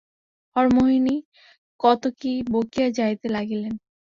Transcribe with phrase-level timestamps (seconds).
[0.55, 1.15] হরিমোহিনী
[1.79, 3.73] কত কী বকিয়া যাইতে লাগিলেন।